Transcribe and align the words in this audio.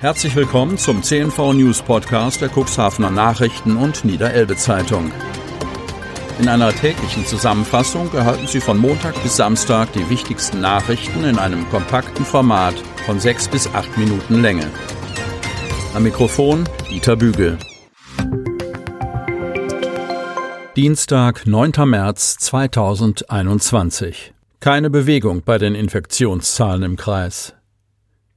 Herzlich 0.00 0.34
willkommen 0.34 0.78
zum 0.78 1.02
CNV 1.02 1.52
News 1.52 1.82
Podcast 1.82 2.40
der 2.40 2.48
Cuxhavener 2.48 3.10
Nachrichten 3.10 3.76
und 3.76 4.02
Niederelbe 4.02 4.56
Zeitung. 4.56 5.12
In 6.38 6.48
einer 6.48 6.72
täglichen 6.72 7.26
Zusammenfassung 7.26 8.10
erhalten 8.14 8.46
Sie 8.46 8.62
von 8.62 8.78
Montag 8.78 9.22
bis 9.22 9.36
Samstag 9.36 9.92
die 9.92 10.08
wichtigsten 10.08 10.62
Nachrichten 10.62 11.22
in 11.24 11.38
einem 11.38 11.68
kompakten 11.68 12.24
Format 12.24 12.76
von 13.04 13.20
sechs 13.20 13.46
bis 13.46 13.66
acht 13.74 13.94
Minuten 13.98 14.40
Länge. 14.40 14.70
Am 15.92 16.02
Mikrofon 16.02 16.66
Dieter 16.88 17.16
Bügel. 17.16 17.58
Dienstag, 20.76 21.46
9. 21.46 21.72
März 21.84 22.38
2021. 22.38 24.32
Keine 24.60 24.88
Bewegung 24.88 25.42
bei 25.42 25.58
den 25.58 25.74
Infektionszahlen 25.74 26.84
im 26.84 26.96
Kreis. 26.96 27.52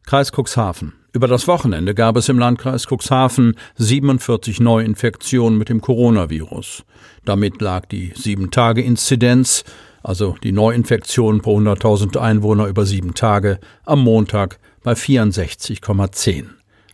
Kreis 0.06 0.34
Cuxhaven. 0.34 1.03
Über 1.16 1.28
das 1.28 1.48
Wochenende 1.48 1.94
gab 1.94 2.18
es 2.18 2.28
im 2.28 2.40
Landkreis 2.40 2.88
Cuxhaven 2.88 3.56
47 3.76 4.60
Neuinfektionen 4.60 5.60
mit 5.60 5.70
dem 5.70 5.80
Coronavirus. 5.80 6.86
Damit 7.24 7.62
lag 7.62 7.86
die 7.86 8.14
7-Tage-Inzidenz, 8.14 9.64
also 10.02 10.36
die 10.42 10.52
Neuinfektion 10.52 11.42
pro 11.42 11.60
100.000 11.60 12.18
Einwohner 12.18 12.66
über 12.66 12.88
sieben 12.88 13.14
Tage, 13.14 13.60
am 13.86 14.00
Montag 14.00 14.58
bei 14.82 14.94
64,10. 14.94 16.46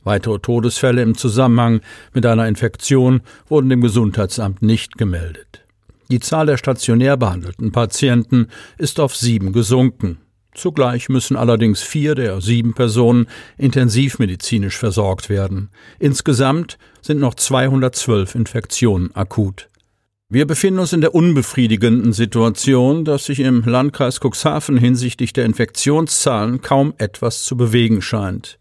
Weitere 0.04 0.40
Todesfälle 0.40 1.02
im 1.02 1.16
Zusammenhang 1.16 1.80
mit 2.14 2.26
einer 2.26 2.50
Infektion 2.50 3.22
wurden 3.48 3.70
dem 3.70 3.80
Gesundheitsamt 3.80 4.62
nicht 4.62 4.98
gemeldet. 4.98 5.64
Die 6.12 6.20
Zahl 6.20 6.48
der 6.48 6.58
stationär 6.58 7.16
behandelten 7.16 7.72
Patienten 7.72 8.48
ist 8.78 9.00
auf 9.00 9.16
sieben 9.16 9.54
gesunken. 9.54 10.18
Zugleich 10.54 11.10
müssen 11.10 11.36
allerdings 11.36 11.82
vier 11.82 12.16
der 12.16 12.42
sieben 12.42 12.74
Personen 12.74 13.28
intensivmedizinisch 13.58 14.78
versorgt 14.78 15.30
werden. 15.30 15.70
Insgesamt 16.00 16.78
sind 17.02 17.20
noch 17.20 17.36
212 17.36 18.36
Infektionen 18.36 19.16
akut. 19.16 19.70
Wir 20.32 20.46
befinden 20.46 20.80
uns 20.80 20.94
in 20.94 21.02
der 21.02 21.16
unbefriedigenden 21.16 22.14
Situation, 22.14 23.04
dass 23.04 23.26
sich 23.26 23.40
im 23.40 23.64
Landkreis 23.64 24.20
Cuxhaven 24.20 24.78
hinsichtlich 24.78 25.34
der 25.34 25.46
Infektionszahlen 25.46 26.62
kaum 26.62 26.94
etwas 27.00 27.46
zu 27.46 27.58
bewegen 27.58 28.04
scheint. 28.04 28.60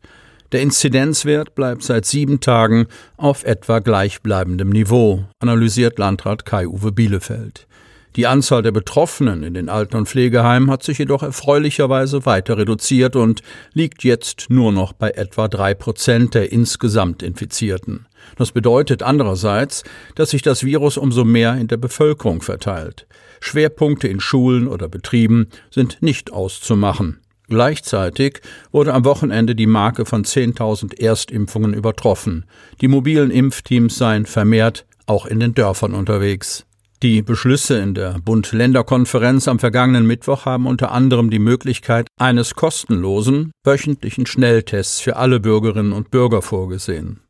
Der 0.52 0.62
Inzidenzwert 0.62 1.55
bleibt 1.55 1.83
seit 1.83 2.06
sieben 2.06 2.41
Tagen 2.41 2.86
auf 3.19 3.45
etwa 3.45 3.80
gleichbleibendem 3.80 4.70
Niveau, 4.70 5.25
analysiert 5.41 5.98
Landrat 5.98 6.47
Kai-Uwe 6.47 6.91
Bielefeld. 6.91 7.67
Die 8.17 8.27
Anzahl 8.27 8.62
der 8.62 8.73
Betroffenen 8.73 9.42
in 9.42 9.55
den 9.55 9.69
Alten- 9.69 9.97
und 9.97 10.09
Pflegeheimen 10.09 10.70
hat 10.70 10.83
sich 10.83 10.98
jedoch 10.98 11.23
erfreulicherweise 11.23 12.27
weiter 12.27 12.56
reduziert 12.56 13.17
und 13.17 13.42
liegt 13.75 14.03
jetzt 14.03 14.47
nur 14.48 14.73
noch 14.73 14.92
bei 14.92 15.11
etwa 15.11 15.48
drei 15.48 15.75
Prozent 15.75 16.34
der 16.34 16.51
insgesamt 16.51 17.23
Infizierten. 17.23 18.06
Das 18.36 18.53
bedeutet 18.53 19.03
andererseits, 19.03 19.84
dass 20.14 20.31
sich 20.31 20.42
das 20.42 20.64
Virus 20.64 20.97
umso 20.97 21.25
mehr 21.25 21.56
in 21.56 21.69
der 21.69 21.77
Bevölkerung 21.77 22.42
verteilt. 22.42 23.06
Schwerpunkte 23.41 24.09
in 24.09 24.20
Schulen 24.20 24.67
oder 24.67 24.89
Betrieben 24.89 25.48
sind 25.70 26.03
nicht 26.03 26.33
auszumachen. 26.33 27.20
Gleichzeitig 27.48 28.41
wurde 28.73 28.92
am 28.92 29.05
Wochenende 29.05 29.55
die 29.55 29.67
Marke 29.67 30.05
von 30.05 30.25
10.000 30.25 31.01
Erstimpfungen 31.01 31.73
übertroffen. 31.73 32.45
Die 32.81 32.89
mobilen 32.89 33.31
Impfteams 33.31 33.97
seien 33.97 34.27
vermehrt 34.27 34.84
auch 35.06 35.25
in 35.25 35.41
den 35.41 35.55
Dörfern 35.55 35.95
unterwegs. 35.95 36.67
Die 37.05 37.23
Beschlüsse 37.23 37.79
in 37.79 37.95
der 37.95 38.17
Bund-Länder-Konferenz 38.25 39.47
am 39.47 39.61
vergangenen 39.61 40.05
Mittwoch 40.05 40.47
haben 40.47 40.67
unter 40.67 40.91
anderem 40.91 41.31
die 41.31 41.39
Möglichkeit 41.39 42.09
eines 42.19 42.57
kostenlosen, 42.57 43.53
wöchentlichen 43.63 44.27
Schnelltests 44.27 44.99
für 44.99 45.15
alle 45.15 45.39
Bürgerinnen 45.39 45.93
und 45.93 46.11
Bürger 46.11 46.43
vorgesehen. 46.43 47.21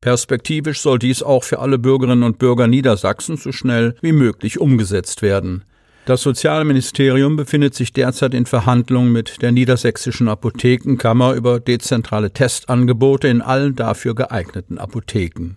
Perspektivisch 0.00 0.80
soll 0.80 1.00
dies 1.00 1.24
auch 1.24 1.42
für 1.42 1.58
alle 1.58 1.80
Bürgerinnen 1.80 2.22
und 2.22 2.38
Bürger 2.38 2.68
Niedersachsens 2.68 3.42
so 3.42 3.50
schnell 3.50 3.96
wie 4.02 4.12
möglich 4.12 4.60
umgesetzt 4.60 5.20
werden. 5.20 5.64
Das 6.06 6.22
Sozialministerium 6.22 7.34
befindet 7.34 7.74
sich 7.74 7.92
derzeit 7.92 8.34
in 8.34 8.46
Verhandlungen 8.46 9.10
mit 9.10 9.42
der 9.42 9.50
Niedersächsischen 9.50 10.28
Apothekenkammer 10.28 11.34
über 11.34 11.58
dezentrale 11.58 12.30
Testangebote 12.30 13.26
in 13.26 13.42
allen 13.42 13.74
dafür 13.74 14.14
geeigneten 14.14 14.78
Apotheken. 14.78 15.56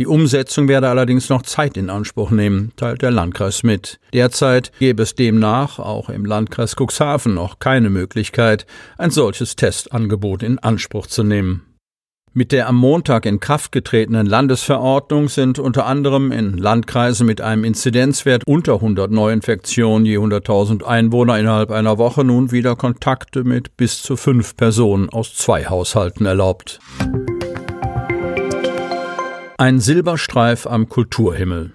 Die 0.00 0.08
Umsetzung 0.08 0.66
werde 0.66 0.88
allerdings 0.88 1.28
noch 1.28 1.42
Zeit 1.42 1.76
in 1.76 1.88
Anspruch 1.88 2.32
nehmen, 2.32 2.72
teilt 2.74 3.02
der 3.02 3.12
Landkreis 3.12 3.62
mit. 3.62 4.00
Derzeit 4.12 4.72
gäbe 4.80 5.04
es 5.04 5.14
demnach 5.14 5.78
auch 5.78 6.08
im 6.08 6.24
Landkreis 6.24 6.74
Cuxhaven 6.74 7.34
noch 7.34 7.60
keine 7.60 7.90
Möglichkeit, 7.90 8.66
ein 8.98 9.12
solches 9.12 9.54
Testangebot 9.54 10.42
in 10.42 10.58
Anspruch 10.58 11.06
zu 11.06 11.22
nehmen. 11.22 11.62
Mit 12.36 12.50
der 12.50 12.68
am 12.68 12.74
Montag 12.74 13.26
in 13.26 13.38
Kraft 13.38 13.70
getretenen 13.70 14.26
Landesverordnung 14.26 15.28
sind 15.28 15.60
unter 15.60 15.86
anderem 15.86 16.32
in 16.32 16.58
Landkreisen 16.58 17.28
mit 17.28 17.40
einem 17.40 17.62
Inzidenzwert 17.62 18.42
unter 18.44 18.74
100 18.74 19.12
Neuinfektionen 19.12 20.04
je 20.04 20.18
100.000 20.18 20.82
Einwohner 20.82 21.38
innerhalb 21.38 21.70
einer 21.70 21.96
Woche 21.98 22.24
nun 22.24 22.50
wieder 22.50 22.74
Kontakte 22.74 23.44
mit 23.44 23.76
bis 23.76 24.02
zu 24.02 24.16
fünf 24.16 24.56
Personen 24.56 25.08
aus 25.10 25.36
zwei 25.36 25.66
Haushalten 25.66 26.26
erlaubt. 26.26 26.80
Ein 29.56 29.78
Silberstreif 29.78 30.66
am 30.66 30.88
Kulturhimmel. 30.88 31.70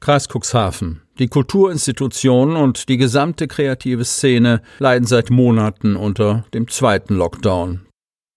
Kreis 0.00 0.28
Cuxhaven. 0.28 1.00
Die 1.18 1.28
Kulturinstitutionen 1.28 2.56
und 2.56 2.90
die 2.90 2.98
gesamte 2.98 3.48
kreative 3.48 4.04
Szene 4.04 4.60
leiden 4.78 5.06
seit 5.06 5.30
Monaten 5.30 5.96
unter 5.96 6.44
dem 6.52 6.68
zweiten 6.68 7.14
Lockdown. 7.14 7.86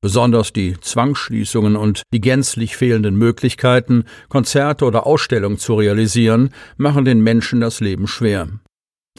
Besonders 0.01 0.53
die 0.53 0.79
Zwangsschließungen 0.79 1.75
und 1.75 2.03
die 2.13 2.21
gänzlich 2.21 2.77
fehlenden 2.77 3.17
Möglichkeiten, 3.17 4.05
Konzerte 4.29 4.85
oder 4.85 5.05
Ausstellungen 5.05 5.57
zu 5.57 5.75
realisieren, 5.75 6.51
machen 6.77 7.03
den 7.03 7.19
Menschen 7.19 7.59
das 7.59 7.81
Leben 7.81 8.07
schwer. 8.07 8.47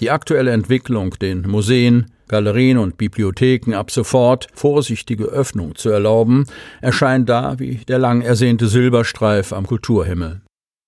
Die 0.01 0.11
aktuelle 0.11 0.53
Entwicklung, 0.53 1.11
den 1.21 1.43
Museen, 1.43 2.07
Galerien 2.29 2.79
und 2.79 2.97
Bibliotheken 2.99 3.75
ab 3.75 3.91
sofort 3.91 4.49
vorsichtige 4.55 5.25
Öffnung 5.25 5.75
zu 5.75 5.91
erlauben, 5.91 6.47
erscheint 6.81 7.29
da 7.29 7.59
wie 7.59 7.77
der 7.89 7.99
lang 7.99 8.23
ersehnte 8.23 8.69
Silberstreif 8.69 9.53
am 9.53 9.67
Kulturhimmel. 9.67 10.43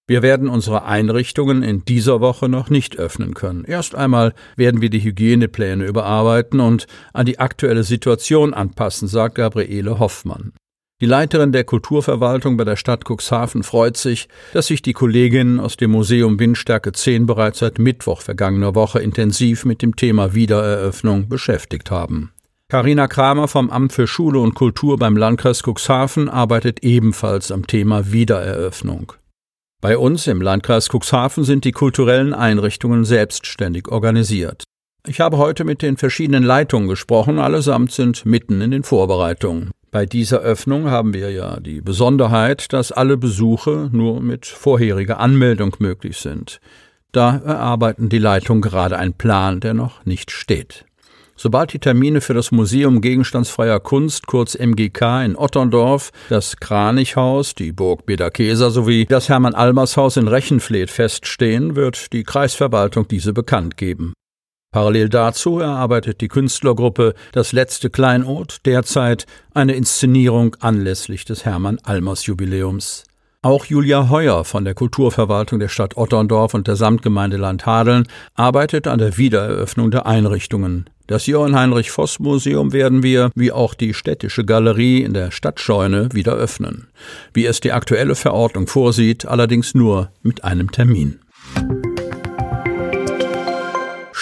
Wir 0.08 0.22
werden 0.22 0.48
unsere 0.48 0.86
Einrichtungen 0.86 1.62
in 1.62 1.84
dieser 1.84 2.22
Woche 2.22 2.48
noch 2.48 2.70
nicht 2.70 2.98
öffnen 2.98 3.34
können. 3.34 3.64
Erst 3.66 3.94
einmal 3.94 4.32
werden 4.56 4.80
wir 4.80 4.88
die 4.88 5.04
Hygienepläne 5.04 5.84
überarbeiten 5.84 6.60
und 6.60 6.86
an 7.12 7.26
die 7.26 7.38
aktuelle 7.38 7.84
Situation 7.84 8.54
anpassen, 8.54 9.06
sagt 9.06 9.34
Gabriele 9.34 9.98
Hoffmann. 9.98 10.54
Die 11.00 11.06
Leiterin 11.06 11.52
der 11.52 11.62
Kulturverwaltung 11.62 12.56
bei 12.56 12.64
der 12.64 12.74
Stadt 12.74 13.04
Cuxhaven 13.08 13.62
freut 13.62 13.96
sich, 13.96 14.28
dass 14.52 14.66
sich 14.66 14.82
die 14.82 14.94
Kolleginnen 14.94 15.60
aus 15.60 15.76
dem 15.76 15.92
Museum 15.92 16.40
Windstärke 16.40 16.90
10 16.90 17.24
bereits 17.24 17.60
seit 17.60 17.78
Mittwoch 17.78 18.20
vergangener 18.20 18.74
Woche 18.74 18.98
intensiv 18.98 19.64
mit 19.64 19.80
dem 19.80 19.94
Thema 19.94 20.34
Wiedereröffnung 20.34 21.28
beschäftigt 21.28 21.92
haben. 21.92 22.32
Carina 22.68 23.06
Kramer 23.06 23.46
vom 23.46 23.70
Amt 23.70 23.92
für 23.92 24.08
Schule 24.08 24.40
und 24.40 24.56
Kultur 24.56 24.98
beim 24.98 25.16
Landkreis 25.16 25.62
Cuxhaven 25.62 26.28
arbeitet 26.28 26.82
ebenfalls 26.82 27.52
am 27.52 27.68
Thema 27.68 28.10
Wiedereröffnung. 28.10 29.12
Bei 29.80 29.96
uns 29.96 30.26
im 30.26 30.42
Landkreis 30.42 30.88
Cuxhaven 30.92 31.44
sind 31.44 31.64
die 31.64 31.70
kulturellen 31.70 32.34
Einrichtungen 32.34 33.04
selbstständig 33.04 33.86
organisiert. 33.86 34.64
Ich 35.06 35.20
habe 35.20 35.38
heute 35.38 35.62
mit 35.62 35.80
den 35.80 35.96
verschiedenen 35.96 36.42
Leitungen 36.42 36.88
gesprochen, 36.88 37.38
allesamt 37.38 37.92
sind 37.92 38.26
mitten 38.26 38.60
in 38.60 38.72
den 38.72 38.82
Vorbereitungen. 38.82 39.70
Bei 39.90 40.04
dieser 40.04 40.40
Öffnung 40.40 40.90
haben 40.90 41.14
wir 41.14 41.30
ja 41.30 41.60
die 41.60 41.80
Besonderheit, 41.80 42.72
dass 42.74 42.92
alle 42.92 43.16
Besuche 43.16 43.88
nur 43.90 44.20
mit 44.20 44.44
vorheriger 44.44 45.18
Anmeldung 45.18 45.74
möglich 45.78 46.18
sind. 46.18 46.60
Da 47.10 47.38
erarbeiten 47.38 48.10
die 48.10 48.18
Leitungen 48.18 48.60
gerade 48.60 48.98
einen 48.98 49.14
Plan, 49.14 49.60
der 49.60 49.72
noch 49.72 50.04
nicht 50.04 50.30
steht. 50.30 50.84
Sobald 51.36 51.72
die 51.72 51.78
Termine 51.78 52.20
für 52.20 52.34
das 52.34 52.50
Museum 52.50 53.00
Gegenstandsfreier 53.00 53.80
Kunst, 53.80 54.26
kurz 54.26 54.56
MGK 54.56 55.24
in 55.24 55.36
Otterndorf, 55.36 56.10
das 56.28 56.56
Kranichhaus, 56.56 57.54
die 57.54 57.72
Burg 57.72 58.04
Bederkeser 58.04 58.70
sowie 58.70 59.06
das 59.06 59.28
Hermann-Almers-Haus 59.28 60.16
in 60.16 60.28
Rechenfleet 60.28 60.90
feststehen, 60.90 61.76
wird 61.76 62.12
die 62.12 62.24
Kreisverwaltung 62.24 63.06
diese 63.08 63.32
bekannt 63.32 63.76
geben. 63.76 64.12
Parallel 64.70 65.08
dazu 65.08 65.60
erarbeitet 65.60 66.20
die 66.20 66.28
Künstlergruppe 66.28 67.14
Das 67.32 67.52
letzte 67.52 67.88
Kleinod 67.88 68.58
derzeit 68.66 69.24
eine 69.54 69.72
Inszenierung 69.72 70.56
anlässlich 70.60 71.24
des 71.24 71.46
Hermann-Almers-Jubiläums. 71.46 73.04
Auch 73.40 73.64
Julia 73.64 74.10
Heuer 74.10 74.44
von 74.44 74.66
der 74.66 74.74
Kulturverwaltung 74.74 75.58
der 75.58 75.68
Stadt 75.68 75.96
Otterndorf 75.96 76.52
und 76.52 76.66
der 76.68 76.76
Samtgemeinde 76.76 77.38
Landhadeln 77.38 78.08
arbeitet 78.34 78.86
an 78.86 78.98
der 78.98 79.16
Wiedereröffnung 79.16 79.90
der 79.90 80.06
Einrichtungen. 80.06 80.90
Das 81.06 81.26
Johann 81.26 81.56
Heinrich 81.56 81.90
Voss 81.90 82.18
Museum 82.18 82.74
werden 82.74 83.02
wir, 83.02 83.30
wie 83.34 83.52
auch 83.52 83.72
die 83.72 83.94
städtische 83.94 84.44
Galerie 84.44 85.02
in 85.02 85.14
der 85.14 85.30
Stadtscheune, 85.30 86.10
wieder 86.12 86.34
öffnen. 86.34 86.88
Wie 87.32 87.46
es 87.46 87.60
die 87.60 87.72
aktuelle 87.72 88.16
Verordnung 88.16 88.66
vorsieht, 88.66 89.24
allerdings 89.24 89.74
nur 89.74 90.10
mit 90.22 90.44
einem 90.44 90.70
Termin. 90.70 91.20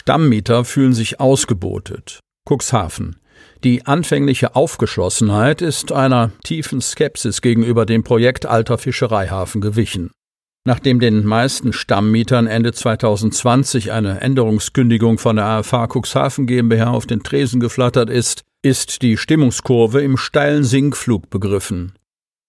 Stammmieter 0.07 0.65
fühlen 0.65 0.93
sich 0.93 1.19
ausgebotet. 1.19 2.21
Cuxhaven. 2.49 3.17
Die 3.65 3.87
anfängliche 3.87 4.55
Aufgeschlossenheit 4.55 5.63
ist 5.63 5.91
einer 5.91 6.31
tiefen 6.45 6.81
Skepsis 6.81 7.43
gegenüber 7.43 7.87
dem 7.87 8.05
Projekt 8.05 8.47
Alter 8.47 8.79
Fischereihafen 8.79 9.61
gewichen. 9.61 10.13
Nachdem 10.65 11.01
den 11.01 11.27
meisten 11.27 11.73
Stammmietern 11.73 12.47
Ende 12.47 12.73
2020 12.73 13.91
eine 13.91 14.21
Änderungskündigung 14.21 15.19
von 15.19 15.35
der 15.35 15.47
AFH 15.47 15.89
Cuxhaven 15.89 16.47
GmbH 16.47 16.93
auf 16.93 17.07
den 17.07 17.25
Tresen 17.25 17.59
geflattert 17.59 18.09
ist, 18.09 18.43
ist 18.63 19.03
die 19.03 19.17
Stimmungskurve 19.17 20.03
im 20.03 20.17
steilen 20.17 20.63
Sinkflug 20.63 21.31
begriffen. 21.31 21.95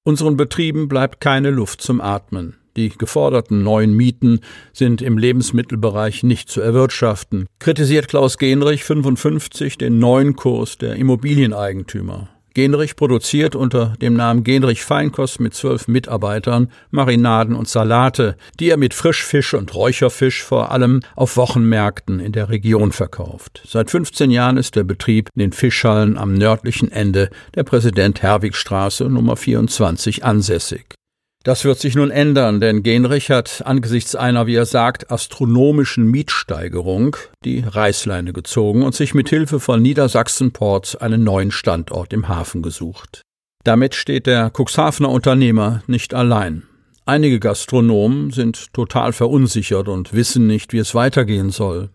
Unseren 0.05 0.37
Betrieben 0.37 0.87
bleibt 0.87 1.21
keine 1.21 1.49
Luft 1.49 1.81
zum 1.81 2.01
Atmen. 2.01 2.55
Die 2.77 2.89
geforderten 2.89 3.63
neuen 3.63 3.93
Mieten 3.93 4.39
sind 4.71 5.01
im 5.01 5.17
Lebensmittelbereich 5.17 6.21
nicht 6.21 6.49
zu 6.49 6.61
erwirtschaften, 6.61 7.47
kritisiert 7.57 8.07
Klaus 8.07 8.37
Genrich 8.37 8.83
55 8.83 9.79
den 9.79 9.97
neuen 9.97 10.35
Kurs 10.35 10.77
der 10.77 10.95
Immobilieneigentümer. 10.95 12.29
Genrich 12.57 12.95
produziert 12.95 13.55
unter 13.55 13.93
dem 14.01 14.15
Namen 14.15 14.43
Genrich 14.43 14.83
Feinkost 14.83 15.39
mit 15.39 15.53
zwölf 15.53 15.87
Mitarbeitern 15.87 16.71
Marinaden 16.89 17.55
und 17.55 17.67
Salate, 17.67 18.35
die 18.59 18.69
er 18.69 18.77
mit 18.77 18.95
Frischfisch 18.95 19.53
und 19.53 19.75
Räucherfisch 19.75 20.43
vor 20.43 20.71
allem 20.71 21.01
auf 21.15 21.37
Wochenmärkten 21.37 22.19
in 22.19 22.31
der 22.31 22.49
Region 22.49 22.91
verkauft. 22.91 23.61
Seit 23.67 23.91
15 23.91 24.31
Jahren 24.31 24.57
ist 24.57 24.75
der 24.75 24.85
Betrieb 24.85 25.29
in 25.35 25.39
den 25.39 25.51
Fischhallen 25.51 26.17
am 26.17 26.33
nördlichen 26.33 26.91
Ende 26.91 27.29
der 27.53 27.63
Präsident-Herwig-Straße 27.63 29.03
Nummer 29.05 29.35
24 29.35 30.25
ansässig. 30.25 30.96
Das 31.43 31.63
wird 31.63 31.79
sich 31.79 31.95
nun 31.95 32.11
ändern, 32.11 32.59
denn 32.59 32.83
Genrich 32.83 33.29
hat 33.31 33.61
angesichts 33.65 34.15
einer, 34.15 34.47
wie 34.47 34.55
er 34.55 34.65
sagt, 34.65 35.11
astronomischen 35.11 36.05
Mietsteigerung 36.05 37.15
die 37.45 37.63
Reißleine 37.65 38.33
gezogen 38.33 38.83
und 38.83 38.95
sich 38.95 39.13
mit 39.13 39.29
Hilfe 39.29 39.59
von 39.59 39.81
Niedersachsen-Ports 39.81 40.97
einen 40.97 41.23
neuen 41.23 41.51
Standort 41.51 42.11
im 42.11 42.27
Hafen 42.27 42.61
gesucht. 42.61 43.21
Damit 43.63 43.95
steht 43.95 44.27
der 44.27 44.51
Cuxhavener 44.51 45.09
Unternehmer 45.09 45.83
nicht 45.87 46.13
allein. 46.13 46.63
Einige 47.05 47.39
Gastronomen 47.39 48.31
sind 48.31 48.73
total 48.73 49.13
verunsichert 49.13 49.87
und 49.87 50.13
wissen 50.13 50.47
nicht, 50.47 50.73
wie 50.73 50.79
es 50.79 50.93
weitergehen 50.93 51.51
soll. 51.51 51.89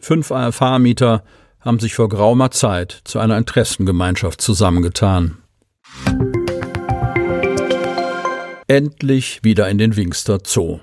Fünf 0.00 0.32
AFH-Mieter 0.32 1.22
haben 1.60 1.78
sich 1.78 1.94
vor 1.94 2.08
geraumer 2.08 2.50
Zeit 2.50 3.02
zu 3.04 3.18
einer 3.18 3.38
Interessengemeinschaft 3.38 4.40
zusammengetan 4.40 5.38
endlich 8.68 9.40
wieder 9.42 9.68
in 9.68 9.78
den 9.78 9.96
Wingster 9.96 10.40
Zoo. 10.44 10.80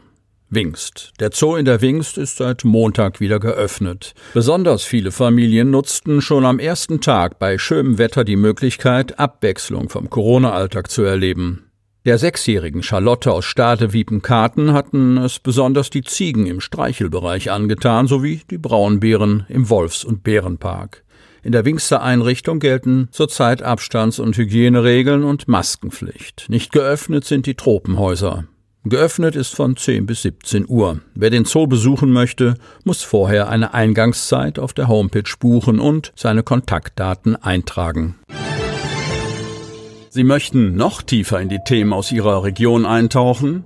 Wingst. 0.50 1.14
Der 1.20 1.32
Zoo 1.34 1.56
in 1.56 1.66
der 1.66 1.82
Wingst 1.82 2.18
ist 2.18 2.38
seit 2.38 2.64
Montag 2.64 3.20
wieder 3.20 3.40
geöffnet. 3.40 4.14
Besonders 4.34 4.84
viele 4.84 5.12
Familien 5.12 5.72
nutzten 5.72 6.22
schon 6.22 6.46
am 6.46 6.60
ersten 6.60 7.02
Tag 7.02 7.40
bei 7.40 7.58
schönem 7.58 7.98
Wetter 7.98 8.24
die 8.24 8.36
Möglichkeit, 8.36 9.20
Abwechslung 9.20 9.90
vom 9.90 10.10
Corona-Alltag 10.10 10.92
zu 10.92 11.02
erleben. 11.02 11.72
Der 12.06 12.18
sechsjährigen 12.18 12.84
Charlotte 12.84 13.32
aus 13.32 13.46
Stade-Wiepenkarten 13.46 14.74
hatten 14.74 15.18
es 15.18 15.40
besonders 15.40 15.90
die 15.90 16.04
Ziegen 16.04 16.46
im 16.46 16.60
Streichelbereich 16.62 17.50
angetan, 17.50 18.08
sowie 18.08 18.42
die 18.50 18.58
Braunbären 18.58 19.46
im 19.50 19.70
Wolfs- 19.70 20.04
und 20.04 20.22
Bärenpark. 20.22 21.03
In 21.44 21.52
der 21.52 21.66
Wingster-Einrichtung 21.66 22.60
gelten 22.60 23.10
zurzeit 23.12 23.62
Abstands- 23.62 24.20
und 24.20 24.38
Hygieneregeln 24.38 25.24
und 25.26 25.50
Maskenpflicht. 25.50 26.46
Nicht 26.48 26.72
geöffnet 26.72 27.26
sind 27.26 27.46
die 27.46 27.56
Tropenhäuser. 27.56 28.46
Geöffnet 28.86 29.36
ist 29.36 29.54
von 29.54 29.76
10 29.76 30.06
bis 30.06 30.22
17 30.22 30.66
Uhr. 30.68 31.02
Wer 31.16 31.30
den 31.30 31.44
Zoo 31.46 31.68
besuchen 31.68 32.12
möchte, 32.12 32.56
muss 32.86 33.04
vorher 33.04 33.50
eine 33.50 33.74
Eingangszeit 33.74 34.58
auf 34.58 34.74
der 34.74 34.88
Homepage 34.88 35.32
buchen 35.38 35.80
und 35.80 36.14
seine 36.16 36.44
Kontaktdaten 36.44 37.36
eintragen. 37.36 38.16
Sie 40.10 40.24
möchten 40.24 40.76
noch 40.76 41.02
tiefer 41.02 41.42
in 41.42 41.50
die 41.50 41.62
Themen 41.66 41.92
aus 41.92 42.12
Ihrer 42.12 42.44
Region 42.44 42.86
eintauchen? 42.86 43.66